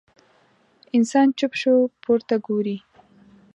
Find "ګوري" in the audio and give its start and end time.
2.45-2.77